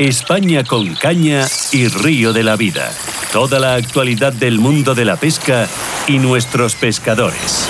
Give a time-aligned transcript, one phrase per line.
[0.00, 2.90] España con caña y río de la vida.
[3.34, 5.68] Toda la actualidad del mundo de la pesca
[6.08, 7.68] y nuestros pescadores.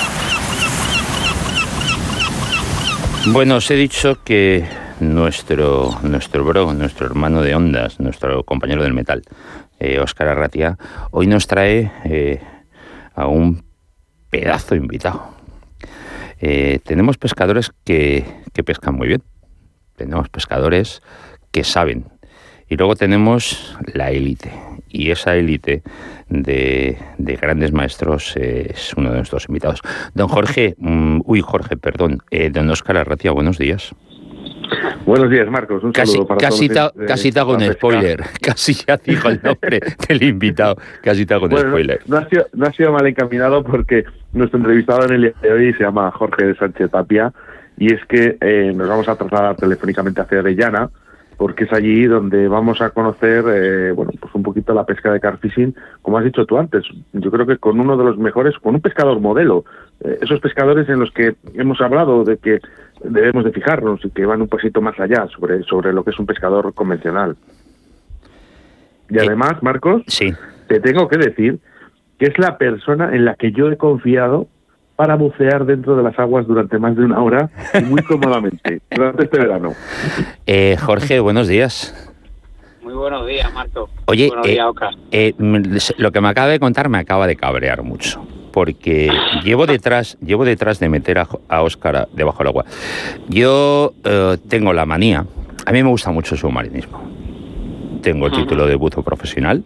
[3.27, 4.65] Bueno, os he dicho que
[5.01, 9.23] nuestro, nuestro bro, nuestro hermano de ondas, nuestro compañero del metal,
[10.01, 10.77] Óscar eh, Arratia,
[11.11, 12.41] hoy nos trae eh,
[13.13, 13.61] a un
[14.29, 15.35] pedazo invitado.
[16.39, 18.23] Eh, tenemos pescadores que,
[18.53, 19.21] que pescan muy bien,
[19.97, 21.01] tenemos pescadores
[21.51, 22.05] que saben
[22.71, 24.49] y luego tenemos la élite.
[24.87, 25.83] Y esa élite
[26.29, 29.81] de, grandes maestros es uno de nuestros invitados.
[30.13, 32.19] Don Jorge, mm, uy Jorge, perdón,
[32.51, 33.93] don Oscar Arratia, buenos días.
[35.05, 35.83] Buenos días, Marcos.
[35.83, 36.93] Un casi, saludo para casi, todos.
[37.05, 38.23] casi te hago un spoiler.
[38.41, 40.77] Casi ya dijo el nombre del invitado.
[41.03, 41.99] Casi te hago un spoiler.
[42.07, 45.51] No, ha sido, no ha sido mal encaminado porque nuestro entrevistado en el día de
[45.51, 47.33] hoy se llama Jorge Sánchez Tapia
[47.77, 50.89] y es que eh, nos vamos a trasladar telefónicamente hacia Arellana
[51.37, 55.19] porque es allí donde vamos a conocer, eh, bueno, pues un poquito la pesca de
[55.19, 56.85] carfishing, como has dicho tú antes.
[57.13, 59.65] Yo creo que con uno de los mejores, con un pescador modelo,
[60.03, 62.59] eh, esos pescadores en los que hemos hablado de que
[63.03, 66.19] debemos de fijarnos y que van un poquito más allá sobre, sobre lo que es
[66.19, 67.35] un pescador convencional.
[69.09, 70.33] Y eh, además, Marcos, sí.
[70.67, 71.59] te tengo que decir
[72.19, 74.47] que es la persona en la que yo he confiado
[75.01, 79.23] para bucear dentro de las aguas durante más de una hora y muy cómodamente durante
[79.23, 79.73] este verano.
[80.45, 82.13] Eh, Jorge, buenos días.
[82.83, 83.89] Muy buenos días, Marco.
[84.05, 84.67] Oye, buenos días,
[85.09, 85.33] eh,
[85.97, 89.09] lo que me acaba de contar me acaba de cabrear mucho porque
[89.43, 92.65] llevo detrás, llevo detrás de meter a, a Oscar debajo del agua.
[93.27, 95.25] Yo eh, tengo la manía,
[95.65, 97.01] a mí me gusta mucho el submarinismo.
[98.03, 99.63] Tengo el título de buzo profesional.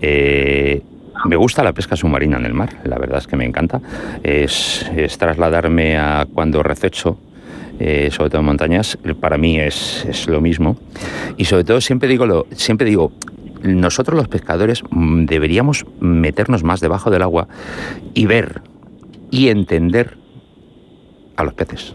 [0.00, 0.80] Eh,
[1.24, 3.80] me gusta la pesca submarina en el mar, la verdad es que me encanta.
[4.22, 7.18] Es, trasladarme a cuando rececho,
[7.78, 10.76] eh, sobre todo en montañas, para mí es, es, lo mismo.
[11.36, 13.12] Y sobre todo siempre digo, lo, siempre digo
[13.62, 17.48] nosotros los pescadores mm, deberíamos meternos más debajo del agua
[18.14, 18.62] y ver
[19.30, 20.16] y entender
[21.36, 21.94] a los peces.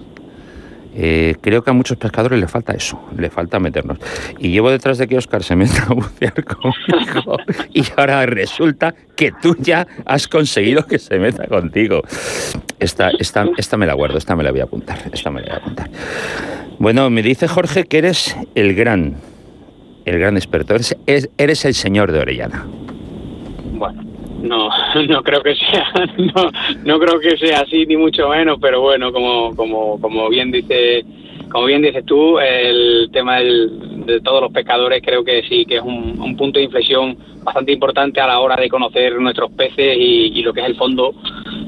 [0.97, 3.97] Eh, creo que a muchos pescadores les falta eso, le falta meternos.
[4.39, 7.37] Y llevo detrás de que Oscar se meta a bucear conmigo
[7.73, 12.01] y ahora resulta que tú ya has conseguido que se meta contigo.
[12.79, 15.47] Esta, esta, esta me la guardo, esta me la voy a apuntar, esta me la
[15.47, 15.89] voy a apuntar.
[16.79, 19.15] Bueno, me dice Jorge que eres el gran
[20.05, 20.75] el gran experto.
[20.75, 22.65] Eres, eres el señor de Orellana.
[24.45, 24.69] No,
[25.07, 26.51] no creo que sea, no,
[26.83, 31.03] no creo que sea así ni mucho menos, pero bueno, como, como, como bien dice,
[31.51, 35.81] como bien dices tú, el tema de todos los pescadores creo que sí, que es
[35.81, 40.53] un, punto de inflexión bastante importante a la hora de conocer nuestros peces y, lo
[40.53, 41.13] que es el fondo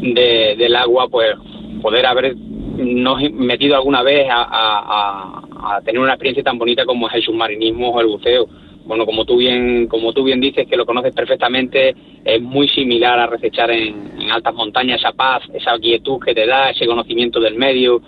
[0.01, 1.33] del agua, pues
[1.81, 7.15] poder haber nos metido alguna vez a, a tener una experiencia tan bonita como es
[7.15, 8.47] el submarinismo o el buceo.
[8.87, 11.93] Bueno, como tú bien, como tú bien dices, que lo conoces perfectamente,
[12.23, 16.69] es muy similar a recechar en, altas montañas esa paz, esa quietud que te da,
[16.69, 18.01] ese conocimiento del medio.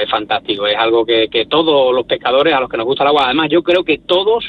[0.00, 3.08] es fantástico, es algo que, que todos los pescadores, a los que nos gusta el
[3.08, 4.44] agua, además yo creo que todos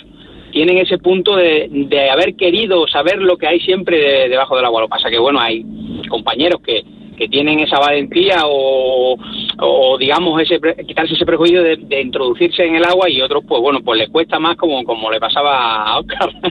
[0.52, 4.82] tienen ese punto de, de haber querido saber lo que hay siempre debajo del agua.
[4.82, 5.66] Lo que pasa que, bueno, hay
[6.10, 6.84] compañeros que,
[7.18, 9.18] que tienen esa valentía o,
[9.60, 13.80] o digamos ese quitarse ese prejuicio de, introducirse en el agua y otros pues bueno
[13.84, 16.30] pues les cuesta más como como le pasaba a Oscar.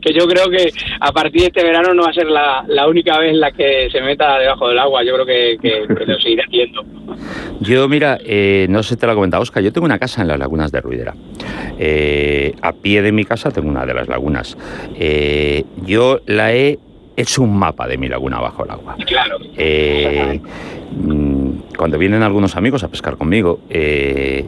[0.00, 2.88] Que yo creo que a partir de este verano no va a ser la, la
[2.88, 5.04] única vez en la que se meta debajo del agua.
[5.04, 6.84] Yo creo que, que, lo seguirá haciendo.
[7.60, 10.28] Yo mira eh, no sé te lo ha comentado Oscar yo tengo una casa en
[10.28, 11.14] las lagunas de Ruidera.
[11.78, 14.56] Eh, a pie de mi casa tengo una de las lagunas.
[14.98, 16.78] Eh, yo la he
[17.16, 18.96] es un mapa de mi laguna bajo el agua.
[19.06, 19.38] Claro.
[19.56, 20.40] Eh,
[20.96, 24.44] mm, cuando vienen algunos amigos a pescar conmigo, eh,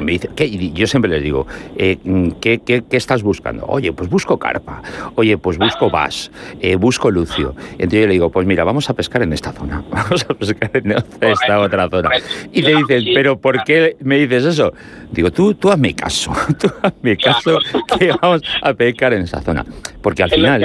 [0.00, 0.28] me dice,
[0.72, 1.98] yo siempre les digo, eh,
[2.40, 3.64] ¿qué, qué, estás buscando?
[3.66, 4.82] Oye, pues busco carpa,
[5.14, 6.30] oye, pues busco bass,
[6.60, 7.54] eh, busco lucio.
[7.72, 10.70] Entonces yo le digo, pues mira, vamos a pescar en esta zona, vamos a pescar
[10.74, 12.10] en esta otra zona.
[12.52, 14.72] Y te dicen, pero ¿por qué me dices eso?
[15.10, 17.58] Digo, tú, tú hazme caso, tú hazme caso
[17.98, 19.64] que vamos a pescar en esa zona.
[20.00, 20.64] Porque al final...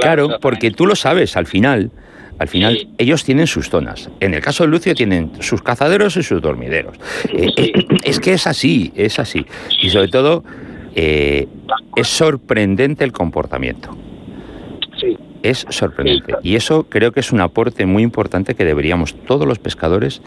[0.00, 1.90] Claro, porque tú lo sabes, al final
[2.38, 4.10] al final, ellos tienen sus zonas.
[4.20, 6.96] En el caso de Lucio tienen sus cazaderos y sus dormideros.
[7.32, 7.72] Eh, eh,
[8.04, 9.46] es que es así, es así.
[9.80, 10.44] Y sobre todo,
[10.94, 11.46] eh,
[11.96, 13.96] es sorprendente el comportamiento.
[15.00, 15.16] Sí.
[15.42, 16.34] Es sorprendente.
[16.42, 20.22] Y eso creo que es un aporte muy importante que deberíamos todos los pescadores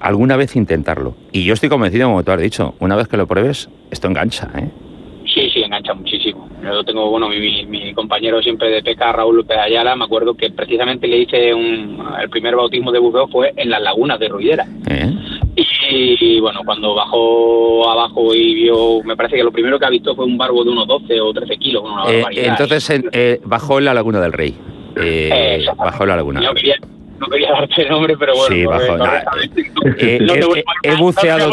[0.00, 1.14] alguna vez intentarlo.
[1.32, 4.50] Y yo estoy convencido, como tú has dicho, una vez que lo pruebes, esto engancha.
[4.56, 4.68] ¿eh?
[5.32, 6.49] Sí, sí, engancha muchísimo.
[6.62, 11.06] Yo tengo, bueno, mi, compañero siempre de pesca, Raúl López Ayala, me acuerdo que precisamente
[11.06, 14.66] le hice un, el primer bautismo de buceo fue en las lagunas de Ruidera.
[14.88, 15.12] ¿Eh?
[15.56, 20.14] Y bueno, cuando bajó abajo y vio, me parece que lo primero que ha visto
[20.14, 21.82] fue un barbo de unos 12 o 13 kilos.
[22.08, 24.56] Eh, entonces eh, bajó en la Laguna del Rey.
[24.96, 26.40] Eh, bajó en la laguna
[27.20, 28.56] no quería darte el nombre, pero bueno.
[28.56, 28.96] Sí, bajo.
[30.82, 31.50] he buceado.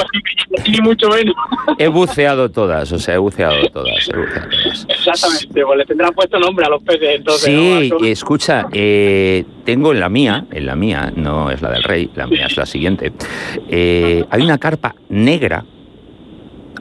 [0.68, 1.36] Ni mucho menos.
[1.78, 4.10] He buceado todas, o sea, he buceado todas.
[4.88, 7.44] Exactamente, pues le tendrán puesto nombre a los peces entonces.
[7.44, 12.10] Sí, escucha, eh, tengo en la mía, en la mía, no es la del rey,
[12.16, 13.12] la mía es la siguiente.
[13.70, 15.66] Eh, hay una carpa negra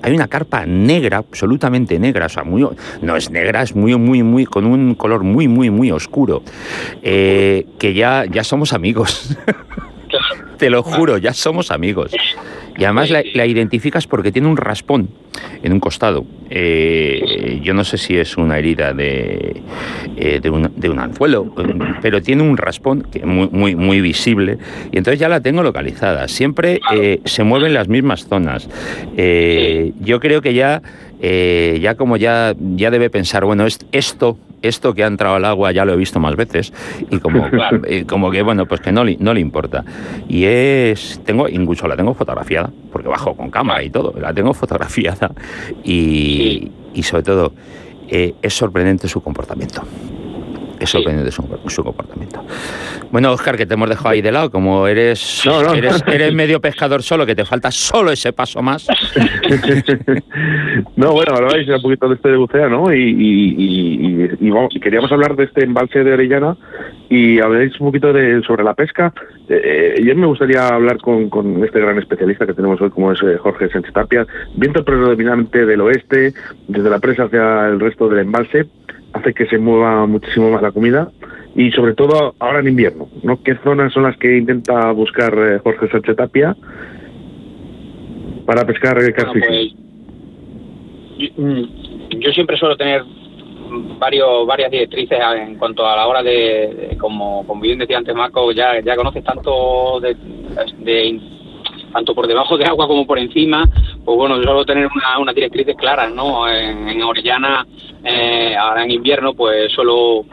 [0.06, 2.64] hay una carpa negra, absolutamente negra, o sea, muy,
[3.02, 6.44] no es negra, es muy, muy, muy, con un color muy, muy, muy oscuro,
[7.02, 9.36] eh, que ya, ya somos amigos.
[10.58, 12.12] Te lo juro, ya somos amigos.
[12.78, 15.08] Y además la, identificas porque tiene un raspón
[15.62, 16.25] en un costado.
[16.50, 19.62] Eh, yo no sé si es una herida de,
[20.17, 21.52] eh, de, un, anzuelo,
[22.02, 24.58] pero tiene un raspón que muy, muy, muy visible.
[24.93, 26.28] Y entonces ya la tengo localizada.
[26.28, 28.69] Siempre eh, se mueven las mismas zonas.
[29.17, 30.82] yo creo que ya,
[31.20, 35.84] ya como ya, ya debe pensar, bueno, esto esto que ha entrado al agua ya
[35.84, 36.72] lo he visto más veces
[37.10, 37.48] y como,
[38.06, 39.84] como que, bueno, pues que no, no le importa.
[40.28, 44.54] Y es, tengo, incluso la tengo fotografiada, porque bajo con cámara y todo, la tengo
[44.54, 45.32] fotografiada
[45.84, 47.52] y, y sobre todo
[48.08, 49.82] eh, es sorprendente su comportamiento
[50.78, 52.44] es sorprendente su, su, comportamiento.
[53.11, 55.44] Bueno, Oscar, que te hemos dejado ahí de lado, como eres,
[56.06, 58.87] eres, medio pescador solo, que te falta solo ese paso más.
[60.96, 62.93] no, bueno, habláis un poquito de este de bucea, ¿no?
[62.93, 64.28] Y,
[64.81, 66.56] queríamos hablar de este embalse de Orellana
[67.08, 69.12] y habláis un poquito de sobre la pesca.
[69.49, 73.23] Eh, y me gustaría hablar con, con, este gran especialista que tenemos hoy, como es
[73.23, 74.26] eh, Jorge Sánchez Tapia.
[74.55, 76.34] Viento predominante del oeste,
[76.69, 78.67] desde la presa hacia el resto del embalse
[79.26, 81.11] hace que se mueva muchísimo más la comida
[81.55, 83.43] y sobre todo ahora en invierno, ¿no?
[83.43, 86.56] ¿Qué zonas son las que intenta buscar eh, Jorge Sánchez Tapia
[88.44, 89.75] para pescar el pues,
[91.37, 91.62] mm,
[92.20, 93.02] yo, siempre suelo tener
[93.99, 98.52] varios varias directrices en cuanto a la hora de, como, como bien decía antes Marco,
[98.52, 101.20] ya, ya conoces tanto de,
[101.93, 103.69] tanto por debajo de agua como por encima,
[104.06, 106.48] pues bueno, suelo tener una, unas directrices claras, ¿no?
[106.48, 107.66] En, Orellana,
[108.04, 110.24] eh, ahora en invierno, pues suelo,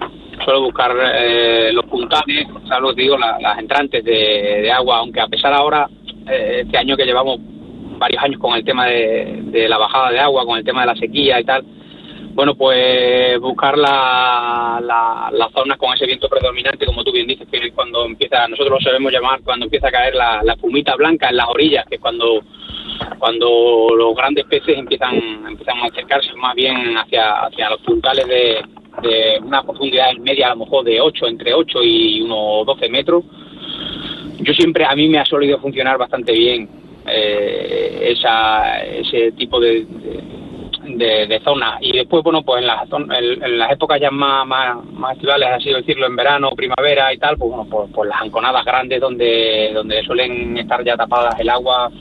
[0.46, 3.18] suelo buscar eh, los puntales, ¿sabes lo que digo?
[3.18, 5.90] las entrantes de, agua, aunque a pesar ahora,
[6.30, 7.40] eh, este año que llevamos
[7.98, 10.96] varios años con el tema de, la bajada de agua, con el tema de la
[10.96, 11.66] sequía y tal,
[12.36, 17.72] bueno, pues buscar la, la, zonas con ese viento predominante, como tú bien dices, que
[17.72, 21.38] cuando empieza, nosotros lo sabemos llamar cuando empieza a caer la, la fumita blanca en
[21.38, 22.44] las orillas, que cuando
[23.20, 25.16] cuando los grandes peces empiezan,
[25.48, 28.62] empiezan a acercarse más bien hacia, hacia los puntales de,
[29.42, 33.24] una profundidad media, a lo mejor de 8, entre 8 y unos 12 metros.
[34.40, 36.70] Yo siempre, a mí me ha solido funcionar bastante bien
[37.08, 39.86] eh, ese tipo de,
[40.86, 41.78] de, zona.
[41.82, 46.06] Y después, bueno, pues en las, las épocas ya más, más, más, estivales, así decirlo,
[46.06, 50.58] en verano, primavera y tal, pues bueno, pues, pues las anconadas grandes donde, donde suelen
[50.58, 51.92] estar ya tapadas el agua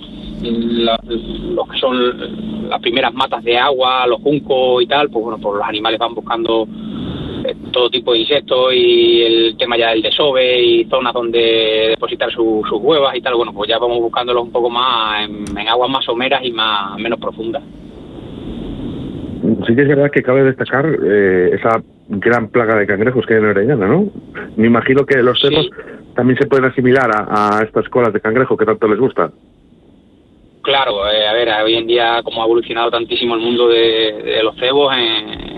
[0.43, 5.59] los que son las primeras matas de agua, los juncos y tal, pues bueno, pues
[5.59, 6.67] los animales van buscando
[7.45, 12.31] eh, todo tipo de insectos y el tema ya del desove y zonas donde depositar
[12.31, 16.05] sus huevas y tal, bueno, pues ya vamos buscándolos un poco más en, aguas más
[16.05, 17.63] someras y más menos profundas.
[19.67, 23.41] Sí que es verdad que cabe destacar eh, esa gran plaga de cangrejos que hay
[23.41, 24.09] en Orellana, ¿no?
[24.57, 25.69] Me imagino que los cebos
[26.15, 29.33] también se pueden asimilar a, a estas colas de cangrejo que tanto les gustan.
[30.63, 34.55] Claro, eh, a ver, hoy en día como ha evolucionado tantísimo el mundo de, los
[34.57, 34.95] cebos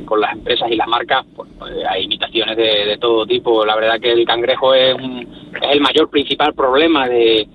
[0.06, 3.66] con las empresas y las marcas, pues, pues hay imitaciones de, todo tipo.
[3.66, 7.46] La verdad que el cangrejo es, es el mayor principal problema de,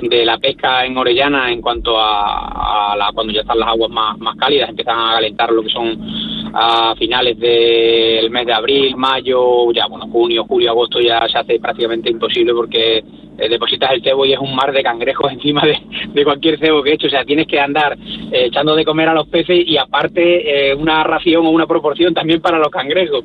[0.00, 4.68] la pesca en Orellana en cuanto a, la, cuando ya están las aguas más cálidas,
[4.68, 10.06] empiezan a calentar lo que son a finales del mes de abril, mayo, ya bueno,
[10.08, 13.04] junio, julio, agosto ya se hace prácticamente imposible porque
[13.38, 16.90] eh, depositas el cebo y es un mar de cangrejos encima de, cualquier cebo que
[16.90, 17.06] he hecho.
[17.06, 17.96] O sea, tienes que andar
[18.32, 22.14] eh, echando de comer a los peces y aparte eh, una ración o una proporción
[22.14, 23.24] también para los cangrejos.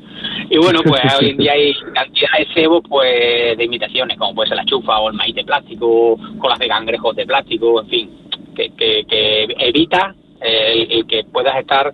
[0.49, 4.49] Y bueno, pues hoy en día hay cantidad de cebos pues, de imitaciones, como puede
[4.49, 8.09] ser la chufa o el maíz de plástico, colas de cangrejos de plástico, en fin,
[8.55, 11.93] que, que, evita el, que puedas estar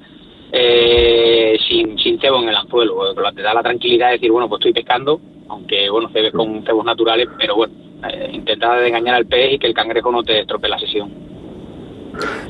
[0.52, 3.14] sin, sin cebo en el anzuelo.
[3.36, 6.86] Te da la tranquilidad de decir, bueno, pues estoy pescando, aunque bueno, cebes con cebos
[6.86, 7.74] naturales, pero bueno,
[8.10, 11.12] eh, intentar engañar al pez y que el cangrejo no te estropee la sesión.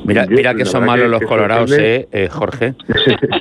[0.04, 2.74] Mira, mira que son malos los colorados, eh, eh, Jorge.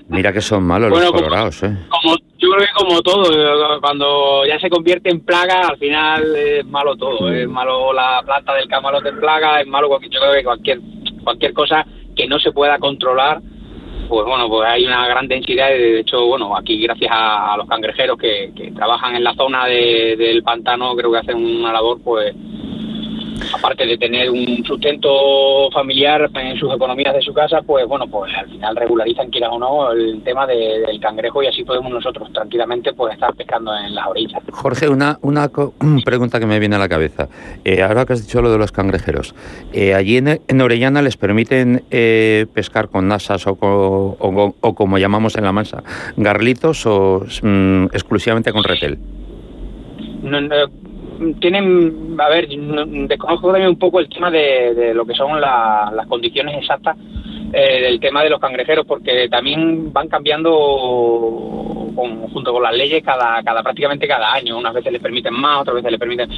[0.10, 1.78] Mira que son malos Bueno, los como- colorados, eh.
[1.90, 6.36] Como, yo creo que como todo, eh, cuando ya se convierte en plaga, al final
[6.36, 7.32] es malo todo.
[7.32, 10.80] Es malo la planta del camalote en plaga, es malo cualquier, yo creo que cualquier,
[11.24, 11.86] cualquier cosa
[12.16, 13.42] que no se pueda controlar,
[14.08, 15.70] pues bueno, pues hay una gran densidad.
[15.70, 19.66] De hecho, bueno, aquí gracias a, a los cangrejeros que, que trabajan en la zona
[19.66, 22.34] de- del pantano, creo que hacen una labor, pues
[23.56, 28.34] aparte de tener un sustento familiar en sus economías de su casa, pues bueno, pues
[28.36, 32.32] al final regularizan, quieras o no, el tema de- del cangrejo y así podemos nosotros
[32.34, 34.42] tranquilamente pues estar pescando en las orillas.
[34.52, 35.50] Jorge, una, una
[36.06, 37.28] pregunta que me viene a la cabeza.
[37.64, 39.36] Eh, ahora que has dicho lo de los cangrejeros,
[39.74, 44.76] eh, ¿allí en, en Orellana les permiten eh, pescar con nasas o, co- o o
[44.76, 45.84] como llamamos en la mansa,
[46.16, 48.98] garlitos o mm, exclusivamente con retel?
[50.22, 50.56] No, no,
[51.40, 55.40] tienen, a ver, no- desconozco también un poco el tema de, de lo que son
[55.40, 56.96] la- las condiciones exactas
[57.54, 60.52] eh, del tema de los cangrejeros, porque también van cambiando
[61.96, 64.58] con- junto con las leyes cada, cada prácticamente cada año.
[64.58, 66.30] Unas veces les permiten más, otras veces les permiten.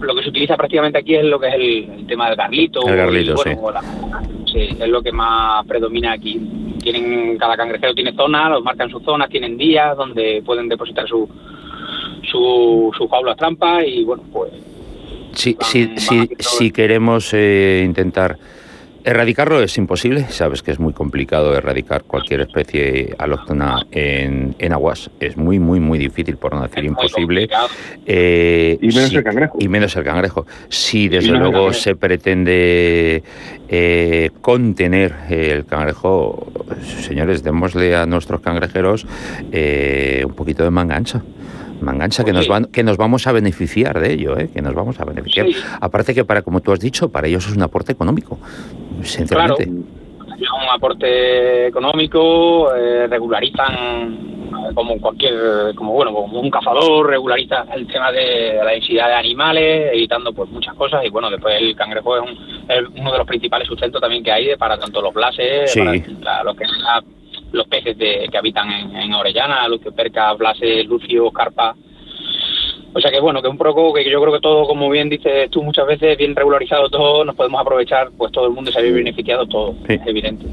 [0.00, 2.80] Lo que se utiliza prácticamente aquí es lo que es el, el tema del garlito.
[2.88, 6.40] El garlito, y, bueno, la- sí, es lo que más predomina aquí.
[6.82, 11.28] Tienen cada cangrejero tiene zonas, los marcan sus zonas, tienen días donde pueden depositar su
[12.30, 14.52] su, su jaula trampa y bueno, pues
[15.32, 18.36] Si, Van- si, van si, haciendo- si queremos eh, intentar
[19.02, 25.10] erradicarlo es imposible, sabes que es muy complicado erradicar cualquier especie alóctona en, en aguas,
[25.20, 27.48] es muy, muy, muy difícil, por no decir imposible.
[28.04, 29.56] Eh, Y menos si- el cangrejo.
[29.58, 30.46] Y menos el cangrejo.
[30.68, 33.22] Si desde luego se pretende
[33.70, 39.06] eh, contener el cangrejo, señores, démosle a nuestros cangrejeros
[39.50, 41.22] eh, un poquito de mangancha.
[41.80, 44.48] Mangancha que Pues nos van, que nos vamos a beneficiar de ello, ¿eh?
[44.52, 45.46] que nos vamos a beneficiar.
[45.46, 45.54] Sí.
[45.80, 49.62] Aparte que para, como tú has dicho, para ellos es un aporte económico, Claro, sinceramente.
[49.64, 57.64] es un aporte económico, eh, regularizan eh, como cualquier, como bueno, como un cazador, regulariza
[57.74, 61.74] el tema de la densidad de animales, evitando pues muchas cosas y bueno, después el
[61.76, 65.00] cangrejo es, un- es uno de los principales sustentos también que hay de- para tanto
[65.00, 65.80] los blases, Sí.
[65.80, 67.02] para la- lo que es la-
[67.52, 71.74] los peces de- que habitan en, en Orellana, lucio, perca, blases, lucio, carpa.
[72.92, 75.48] O sea que bueno, que un poco que yo creo que todo, como bien dices
[75.50, 78.90] tú muchas veces, bien regularizado todo, nos podemos aprovechar, pues todo el mundo se ve
[78.90, 79.94] beneficiado todo, Sí.
[79.94, 80.44] es evidente.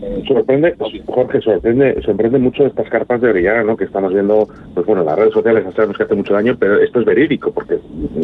[0.00, 0.26] Que...
[0.26, 1.02] Sorprende, Obvio.
[1.08, 3.76] Jorge, sorprende, sorprende mucho estas carpas de Orellana, ¿no?
[3.76, 6.80] Que estamos viendo, pues bueno, en las redes sociales sabemos que hace mucho daño, pero
[6.80, 7.76] esto es verídico, porque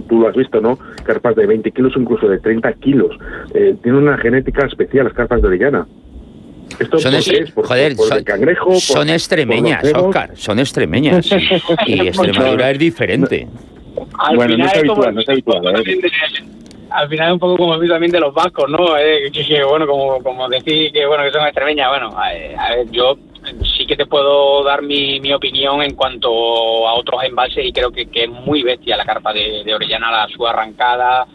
[0.08, 0.78] tú lo has visto, ¿no?
[1.04, 3.14] Carpas de 20 kilos, incluso de 30 kilos.
[3.52, 5.86] Eh, tienen una genética especial las carpas de Orellana.
[6.78, 7.50] ¿Esto Son, es- qué es?
[7.52, 8.64] ¿Por, joder, por son, el cangrejo?
[8.66, 9.84] por- son extremeñas?
[9.94, 11.30] Oscar, son extremeñas.
[11.86, 13.46] y Extremadura es diferente.
[14.18, 16.00] Al Bueno, no es habitual, no es habitual, ¿eh?
[16.90, 18.96] al final es un poco como el también de los vascos, ¿no?
[18.96, 22.76] Eh, que, que, bueno, como, como decir que bueno que son extremeñas, bueno, eh, a
[22.76, 23.16] ver, yo
[23.76, 26.28] sí que te puedo dar mi, mi opinión en cuanto
[26.88, 30.10] a otros embalses y creo que, que es muy bestia la carpa de, de Orellana,
[30.10, 31.26] la, su arrancada,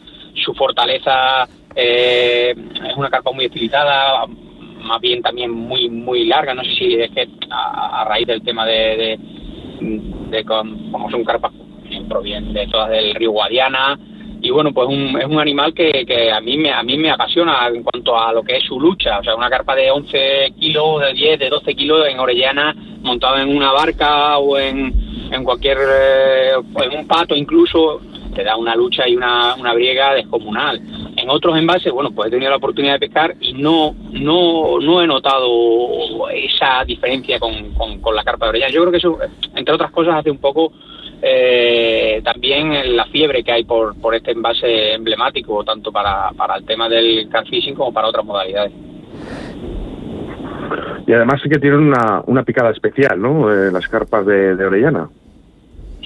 [0.43, 2.53] su fortaleza, eh,
[2.89, 4.25] es una carpa muy estilizada,
[4.89, 8.65] más bien también muy muy larga, no sé si es que a, raíz del tema
[8.65, 9.19] de,
[9.81, 9.99] de,
[10.31, 11.51] de con- como son carpas
[11.89, 13.97] que provienen de todas del río Guadiana.
[14.41, 17.11] Y bueno pues un, es un animal que, que a mí me a mí me
[17.11, 19.19] apasiona en cuanto a lo que es su lucha.
[19.19, 23.37] O sea una carpa de 11 kilos de 10 de 12 kilos en Orellana montado
[23.37, 24.93] en una barca o en,
[25.31, 26.51] en cualquier eh,
[26.83, 27.99] en un pato incluso
[28.33, 30.79] te da una lucha y una, una briega descomunal
[31.21, 35.01] en otros envases bueno pues he tenido la oportunidad de pescar y no no no
[35.01, 39.17] he notado esa diferencia con, con, la carpa de Orellana yo creo que eso
[39.55, 40.71] entre otras cosas hace un poco
[41.21, 46.65] eh, también la fiebre que hay por, por este envase emblemático, tanto para, para el
[46.65, 48.71] tema del car fishing como para otras modalidades.
[51.05, 53.51] Y además sí que tienen una, una picada especial, ¿no?
[53.51, 55.09] Eh, las carpas de Orellana.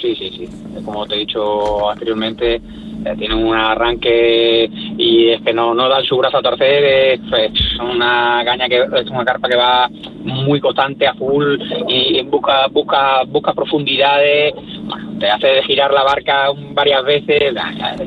[0.03, 0.49] Sí, sí, sí.
[0.83, 6.03] Como te he dicho anteriormente, eh, tienen un arranque y es que no, no dan
[6.03, 6.83] su brazo a torcer.
[6.83, 9.87] Es, es una caña que es una carpa que va
[10.25, 11.55] muy constante a full
[11.87, 14.53] y busca busca busca profundidades.
[14.83, 17.53] Bueno, te hace girar la barca varias veces.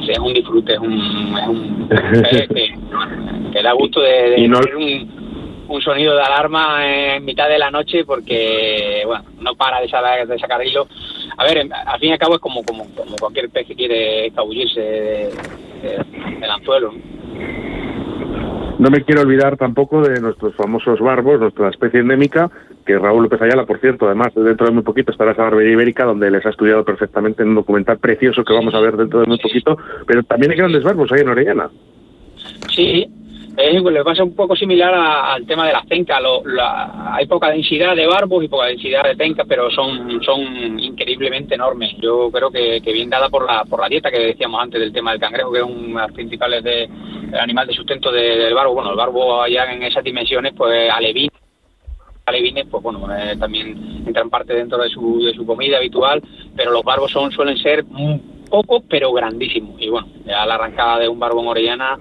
[0.06, 1.88] Es un disfrute, es un, es un
[2.54, 2.74] que,
[3.54, 5.25] que da gusto de, de Y no- tener un
[5.68, 10.24] un sonido de alarma en mitad de la noche porque bueno no para de, sa-
[10.24, 10.86] de sacar hilo
[11.36, 14.26] a ver al fin y al cabo es como como, como cualquier pez que quiere
[14.26, 15.30] escabullirse de-
[15.82, 17.16] de- del anzuelo ¿no?
[18.78, 22.50] No me quiero olvidar tampoco de nuestros famosos barbos, nuestra especie endémica,
[22.84, 26.04] que Raúl López Ayala, por cierto, además, dentro de muy poquito estará esa barbería ibérica,
[26.04, 29.26] donde les ha estudiado perfectamente en un documental precioso que vamos a ver dentro de
[29.28, 31.70] muy poquito, pero también hay grandes barbos ahí en Orellana.
[32.70, 33.06] sí
[33.56, 36.20] le pasa un poco similar al tema de las tencas.
[37.12, 41.94] hay poca densidad de barbos y poca densidad de tencas, pero son, son increíblemente enormes.
[41.98, 45.12] Yo creo que, bien dada por la, por la dieta que decíamos antes del tema
[45.12, 46.88] del cangrejo, que es uno de los principales de,
[47.40, 48.74] animal de sustento del barbo.
[48.74, 51.32] Bueno, el barbo allá en esas dimensiones, pues alevines,
[52.26, 56.22] alevines pues bueno, eh, también entran parte dentro de su, de su comida habitual,
[56.54, 59.80] pero los barbos son suelen ser un poco, pero grandísimos.
[59.80, 61.98] Y bueno, ya la arrancada de un barbo en Orellana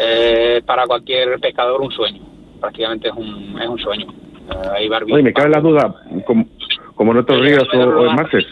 [0.00, 2.22] eh, para cualquier pescador un sueño.
[2.60, 4.06] Prácticamente es un, es un sueño.
[4.50, 5.94] Eh, Oye, me cabe la duda,
[6.26, 6.46] como,
[6.94, 8.46] como en otros ríos o, embalses.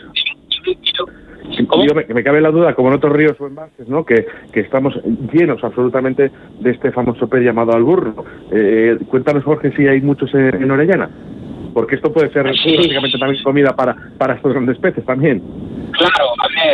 [2.15, 4.05] me, cabe la duda, como en otros ríos o embalses, ¿no?
[4.05, 4.95] que, que estamos
[5.33, 8.25] llenos absolutamente de este famoso pez llamado alburro.
[8.53, 11.11] Eh, cuéntanos, Jorge, si hay muchos en, Orellana.
[11.75, 15.43] Porque esto puede ser prácticamente también comida para, para estos grandes peces también.
[15.93, 16.31] Claro,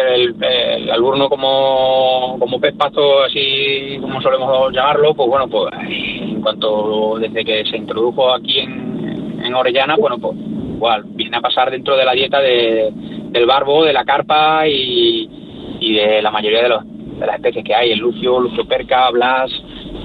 [0.09, 7.19] el, alburno como, como pez pasto, así como solemos llamarlo, pues bueno, pues en cuanto
[7.19, 11.97] desde que se introdujo aquí en, en Orellana, bueno, pues igual, viene a pasar dentro
[11.97, 12.91] de la dieta de,
[13.31, 15.29] del barbo, de la carpa y,
[15.81, 19.11] y de la mayoría de, los, de las especies que hay, el lucio, lucio perca,
[19.11, 19.51] blas,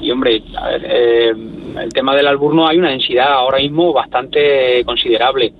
[0.01, 0.41] y hombre,
[0.83, 1.33] eh,
[1.81, 5.53] el tema del alburno hay una densidad ahora mismo bastante considerable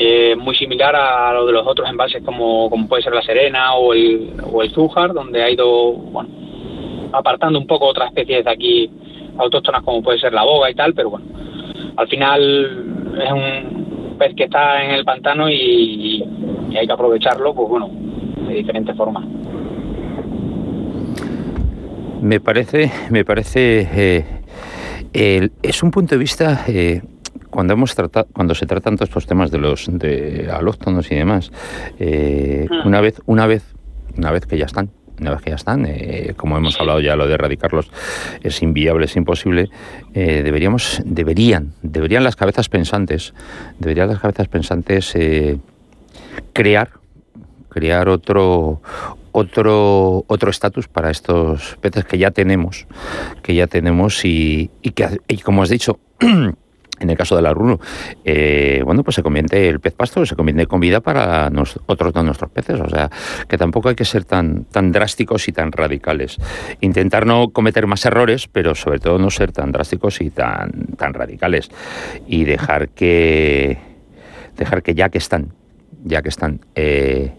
[0.00, 3.74] eh, muy similar a lo de los otros embalses como, como puede ser la Serena
[3.74, 6.28] o el, o el Zújar, donde ha ido bueno,
[7.12, 8.90] apartando un poco otras especies de aquí
[9.36, 11.26] autóctonas como puede ser la boga y tal, pero bueno,
[11.96, 16.22] al final es un pez que está en el pantano y,
[16.78, 17.90] hay que aprovecharlo, pues bueno,
[18.46, 19.24] de diferentes formas.
[22.22, 23.88] Me parece, me parece,
[25.12, 27.02] eh, es un punto de vista eh,
[27.50, 31.50] cuando hemos tratado, cuando se tratan todos estos temas de los de alóctonos y demás,
[31.98, 32.86] eh, hmm.
[32.86, 33.64] una vez, una vez,
[34.16, 34.90] una vez que ya están,
[35.20, 37.90] una vez que ya están, eh, como hemos hablado ya, lo de erradicarlos
[38.42, 39.70] es inviable, es imposible,
[40.14, 43.34] eh, deberíamos, deberían, deberían las cabezas pensantes,
[43.78, 45.14] deberían las cabezas pensantes
[46.52, 46.90] crear,
[47.68, 48.80] crear otro,
[49.32, 52.86] otro otro estatus para estos peces que ya tenemos,
[53.42, 55.98] que ya tenemos y, y que, y como has dicho,
[57.00, 57.78] en el caso del arruno,
[58.24, 61.50] eh, bueno, pues se convierte el pez pasto, se convierte en comida para
[61.86, 62.80] otros de nuestros peces.
[62.80, 63.10] O sea,
[63.48, 66.38] que tampoco hay que ser tan, tan drásticos y tan radicales.
[66.80, 71.14] Intentar no cometer más errores, pero sobre todo no ser tan drásticos y tan, tan
[71.14, 71.70] radicales.
[72.26, 73.78] Y dejar que,
[74.56, 75.52] dejar que ya que están,
[76.04, 77.32] ya que están, eh,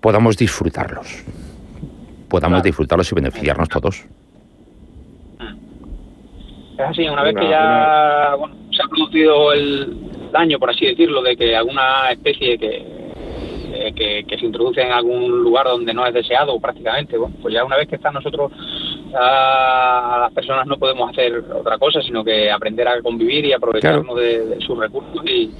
[0.00, 1.24] podamos disfrutarlos.
[2.28, 4.04] Podamos disfrutarlos y beneficiarnos todos.
[6.78, 11.22] Es así, una vez que ya bueno, se ha producido el daño, por así decirlo,
[11.22, 16.58] de que alguna especie que, que, se introduce en algún lugar donde no es deseado
[16.60, 18.52] prácticamente, bueno, pues ya una vez que está nosotros,
[19.12, 24.60] las personas no podemos hacer otra cosa, sino que aprender a convivir y aprovecharnos de,
[24.60, 25.50] sus recursos y,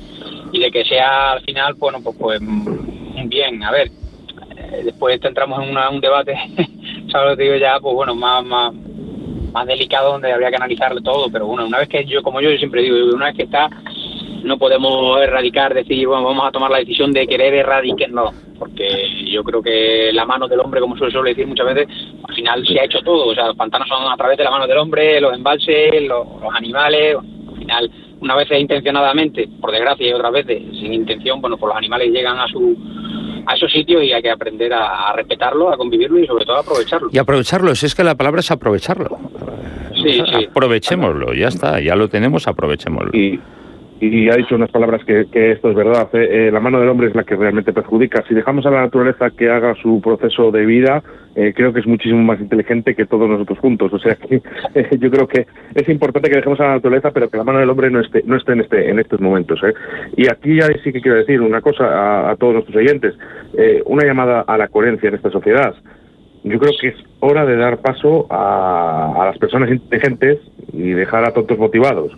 [0.52, 3.60] y, de que sea al final, bueno, pues, pues un bien.
[3.64, 3.88] A ver,
[4.56, 6.36] eh, después entramos en un debate,
[7.10, 7.80] ¿sabes lo que digo ya?
[7.80, 8.72] Pues bueno, más, más
[9.58, 12.50] más delicado donde habría que analizarlo todo, pero bueno, una vez que yo, como yo,
[12.58, 13.68] siempre digo, una vez que está,
[14.44, 18.86] no podemos erradicar, decir, bueno, vamos a tomar la decisión de querer erradicar, no, porque
[19.32, 21.88] yo creo que la mano del hombre, como suele, suele decir muchas veces,
[22.22, 24.52] al final se ha hecho todo, o sea, los pantanos son a través de la
[24.52, 27.90] mano del hombre, los embalses, los, animales, al final,
[28.20, 32.38] una vez intencionadamente, por desgracia, y otras veces sin intención, bueno, pues los animales llegan
[32.38, 32.76] a su
[33.48, 36.60] a esos sitios y hay que aprender a, respetarlo, a convivirlo y sobre todo a
[36.60, 37.08] aprovecharlo.
[37.10, 39.18] Y aprovecharlo, si es que la palabra es aprovecharlo.
[39.94, 40.46] Sí, sí.
[40.50, 43.10] Aprovechémoslo, ya está, ya lo tenemos, aprovechémoslo.
[43.18, 43.40] Y,
[44.00, 46.08] y ha dicho unas palabras que, esto es verdad.
[46.12, 46.46] ¿eh?
[46.48, 48.22] Eh, la mano del hombre es la que realmente perjudica.
[48.28, 51.02] Si dejamos a la naturaleza que haga su proceso de vida,
[51.34, 53.92] eh, creo que es muchísimo más inteligente que todos nosotros juntos.
[53.92, 54.40] O sea que
[54.98, 57.70] yo creo que es importante que dejemos a la naturaleza, pero que la mano del
[57.70, 59.60] hombre no esté, no esté en, este, en estos momentos.
[60.16, 63.14] Y aquí ya sí que quiero decir una cosa a, todos nuestros oyentes.
[63.86, 65.74] una llamada a la coherencia en esta sociedad.
[66.44, 70.38] Yo creo que es hora de dar paso a, a las personas inteligentes
[70.72, 72.12] y dejar a tontos motivados.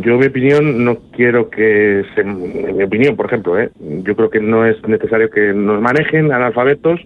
[0.00, 2.22] Yo, mi opinión, no quiero que se.
[2.22, 3.70] En mi opinión, por ejemplo, ¿eh?
[3.78, 7.00] yo creo que no es necesario que nos manejen analfabetos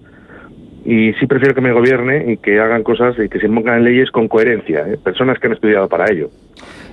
[0.85, 4.12] y sí prefiero que me gobierne y que hagan cosas y que se pongan leyes
[4.12, 4.99] con coherencia, ¿eh?
[5.03, 6.31] personas que han estudiado para ello.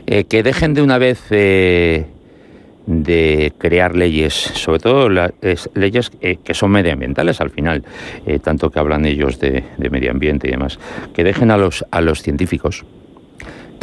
[0.08, 2.06] Eh, que dejen de una vez de
[3.60, 5.32] crear leyes, sobre todo las
[5.76, 7.84] leyes que son medioambientales al final,
[8.44, 10.80] tanto que hablan ellos de, de, medio ambiente y demás,
[11.14, 12.84] que dejen a los, a los científicos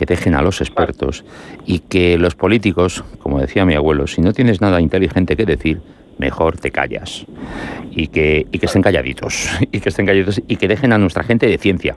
[0.00, 1.26] que dejen a los expertos
[1.66, 5.82] y que los políticos, como decía mi abuelo, si no tienes nada inteligente que decir,
[6.16, 7.26] mejor te callas
[7.90, 11.22] y que, y que estén calladitos y que estén calladitos y que dejen a nuestra
[11.22, 11.96] gente de ciencia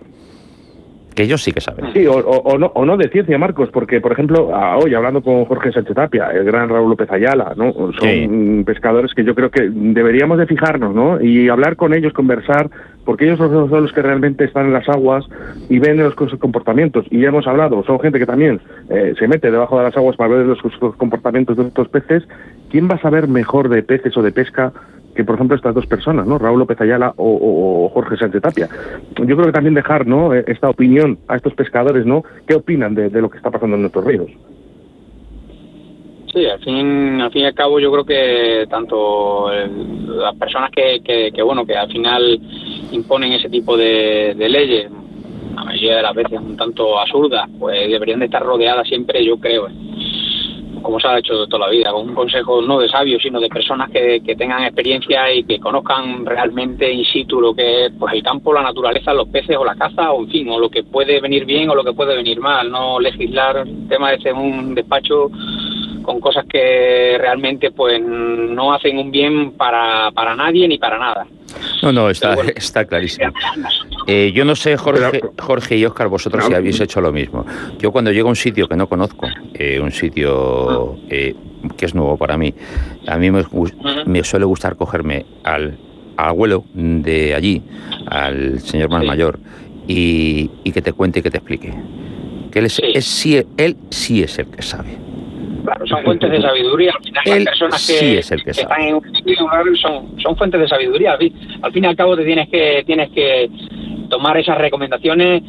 [1.15, 1.93] que ellos sí que saben.
[1.93, 4.49] Sí, o, no, o no de ciencia, Marcos, porque, por ejemplo,
[4.83, 7.71] hoy hablando con Jorge Sánchez Tapia, el gran Raúl López Ayala, ¿no?
[7.99, 11.21] Son pescadores que yo creo que deberíamos de fijarnos, ¿no?
[11.21, 12.67] Y hablar con ellos, conversar,
[13.05, 15.25] porque ellos son los que realmente están en las aguas
[15.69, 17.05] y ven los comportamientos.
[17.09, 20.15] Y ya hemos hablado, son gente que también eh, se mete debajo de las aguas
[20.15, 20.61] para ver los
[20.97, 22.23] comportamientos de estos peces.
[22.69, 24.73] ¿Quién va a saber mejor de peces o de pesca
[25.15, 26.37] que por ejemplo estas dos personas, ¿no?
[26.37, 28.69] Raúl López Ayala o, Jorge Sánchez Tapia.
[29.15, 30.33] Yo creo que también dejar, ¿no?
[30.33, 32.23] E, esta opinión a estos pescadores, ¿no?
[32.47, 34.31] ¿Qué opinan de, lo que está pasando en nuestros ríos?
[36.33, 40.99] Sí, al fin, al fin y al cabo yo creo que tanto las personas que,
[41.31, 42.39] que, bueno, que al final
[42.91, 44.89] imponen ese tipo de, leyes,
[45.55, 49.37] la mayoría de las veces un tanto absurdas, pues deberían de estar rodeadas siempre, yo
[49.37, 49.67] creo,
[50.81, 53.49] como se ha hecho toda la vida, con un consejo no de sabios, sino de
[53.49, 58.23] personas que, tengan experiencia y que conozcan realmente in situ lo que es pues, el
[58.23, 61.21] campo, la naturaleza, los peces o la caza, o en fin, o lo que puede
[61.21, 65.29] venir bien o lo que puede venir mal, no legislar temas de un despacho
[66.03, 71.25] con cosas que realmente pues no hacen un bien para, para nadie ni para nada.
[71.81, 73.33] No, no, está, está clarísimo.
[74.07, 77.45] Eh, yo no sé, Jorge, Jorge y Oscar, vosotros si habéis hecho lo mismo.
[77.79, 81.35] Yo cuando llego a un sitio que no conozco, eh, un sitio eh,
[81.77, 82.53] que es nuevo para mí,
[83.07, 83.43] a mí me,
[84.05, 85.77] me suele gustar cogerme al,
[86.17, 87.61] abuelo de allí,
[88.07, 89.39] al señor más mayor,
[89.87, 91.73] y, que te cuente y que te explique.
[92.51, 94.97] Que él, es, él sí es el que sabe
[95.85, 96.93] son fuentes de sabiduría.
[96.95, 101.17] Al final, las personas que, están en un son, son fuentes de sabiduría.
[101.61, 103.49] Al fin y al cabo, te tienes que, tienes que
[104.09, 105.41] tomar esas recomendaciones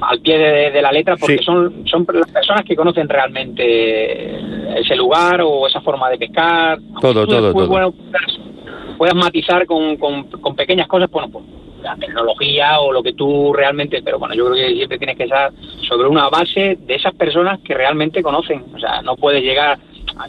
[0.00, 5.40] al pie de, la letra porque son, son las personas que conocen realmente ese lugar
[5.42, 6.78] o esa forma de pescar.
[7.00, 7.66] Todo, todo, todo.
[7.66, 7.94] Bueno,
[8.96, 11.44] puedas matizar con, con, con pequeñas cosas, bueno, pues
[11.86, 15.24] la tecnología o lo que tú realmente, pero bueno, yo creo que siempre tienes que
[15.24, 15.52] estar
[15.88, 19.78] sobre una base de esas personas que realmente conocen, o sea, no puedes llegar,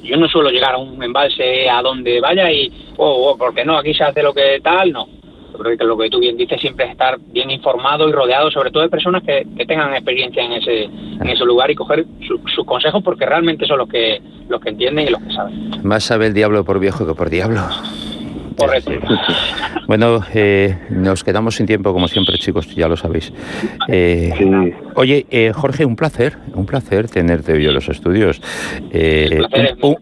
[0.03, 3.77] yo no suelo llegar a un embalse a donde vaya y, oh, oh porque no,
[3.77, 5.07] aquí se hace lo que tal, no.
[5.51, 8.51] Yo creo que lo que tú bien dices siempre es estar bien informado y rodeado
[8.51, 12.05] sobre todo de personas que, tengan experiencia en ese, en ese lugar y coger
[12.53, 15.71] sus consejos porque realmente son los que, los que entienden y los que saben.
[15.81, 17.61] Más sabe el diablo por viejo que por diablo.
[18.57, 18.91] Correcto.
[19.87, 23.31] Bueno, eh, nos quedamos sin tiempo, como siempre, chicos, ya lo sabéis.
[23.87, 28.41] Eh, oye, eh, Jorge, un placer, un placer tenerte hoy en los estudios.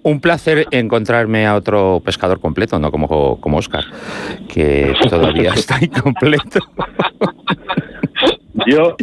[0.04, 3.84] Un, placer encontrarme a otro pescador completo, no como, como Oscar,
[4.48, 6.60] que todavía está incompleto.
[8.68, 8.96] Yo,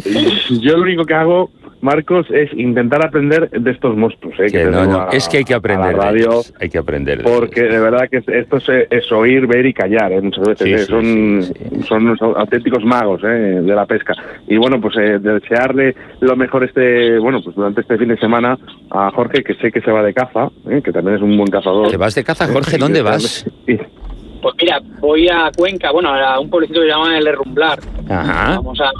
[0.61, 1.49] yo lo único que hago
[1.83, 4.33] Marcos, es intentar aprender de estos monstruos.
[4.39, 4.45] ¿eh?
[4.49, 5.93] Que no, es que hay que aprender.
[5.93, 7.21] radio, hay que aprender.
[7.23, 8.57] porque de verdad que esto
[8.89, 10.13] es, oír, ver y callar.
[10.13, 10.21] ¿eh?
[10.21, 10.85] Muchas veces ¿eh?
[10.85, 11.43] son,
[11.85, 13.27] son auténticos magos ¿eh?
[13.61, 14.13] de la pesca.
[14.47, 18.57] Y bueno, pues desearle lo mejor este, bueno, pues durante este fin de semana
[18.89, 21.89] a Jorge, que sé que se va de caza, que también es un buen cazador.
[21.89, 22.77] ¿Te vas de caza, Jorge?
[22.77, 23.45] ¿Dónde vas?
[23.65, 27.79] Pues mira, voy a Cuenca, bueno, a un pueblecito que se llama El Herrumblar.
[28.09, 28.55] Ajá.
[28.55, 28.91] Vamos a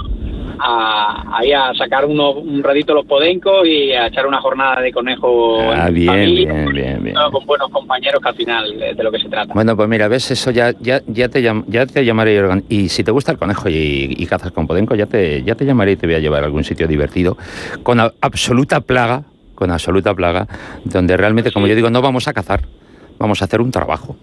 [0.58, 4.92] a, ahí a sacar uno, un radito los podencos y a echar una jornada de
[4.92, 9.18] conejo ah, bien, bien, bien, bien, con buenos compañeros que al final de, lo que
[9.18, 9.52] se trata.
[9.54, 13.10] Bueno, pues mira, ves, eso ya, ya, ya, te, ya te llamaré y si te
[13.10, 16.16] gusta el conejo y, cazas con podenco, ya te, ya te llamaré y te voy
[16.16, 17.36] a llevar a algún sitio divertido
[17.82, 19.22] con absoluta plaga,
[19.54, 20.48] con absoluta plaga,
[20.84, 22.62] donde realmente, como yo digo, no vamos a cazar,
[23.18, 24.16] vamos a hacer un trabajo.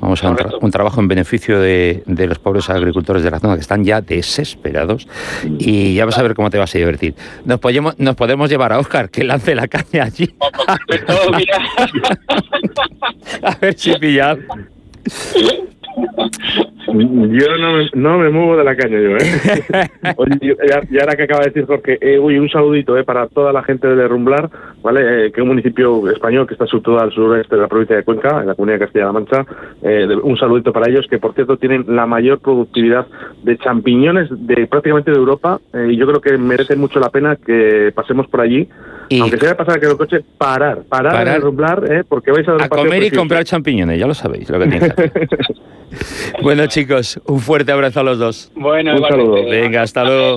[0.00, 3.60] Vamos a un, un, trabajo en beneficio de, los pobres agricultores de la zona que
[3.60, 5.08] están ya desesperados
[5.44, 7.14] y ya vas a ver cómo te vas a divertir.
[7.44, 10.34] Nos podemos, nos podemos llevar a Oscar que lance la caña allí.
[13.42, 14.38] a ver si pillar.
[16.92, 19.88] Yo no me, no me muevo de la caña yo, ¿eh?
[20.16, 20.56] Oye,
[20.90, 23.86] y ahora que acaba de decir Jorge, eh, un saludito eh, para toda la gente
[23.88, 24.48] de Rumblar,
[24.82, 25.26] ¿vale?
[25.26, 28.04] Eh, que es un municipio español que está situado al sureste de la provincia de
[28.04, 29.46] Cuenca, en la comunidad de Castilla-La Mancha.
[29.82, 33.06] Eh, un saludito para ellos, que por cierto tienen la mayor productividad
[33.42, 35.60] de champiñones de prácticamente de Europa.
[35.88, 38.68] y yo creo que merece mucho la pena que pasemos por allí.
[39.20, 42.04] Aunque sea pasar que el coche, parar, parar, en Rumblar, ¿eh?
[42.06, 44.68] porque vais a dar A comer y comprar champiñones, ya lo sabéis, lo que
[46.42, 48.50] Bueno, chicos, un fuerte abrazo a los dos.
[48.54, 49.44] Bueno, un saludo.
[49.44, 50.26] Venga, hasta luego.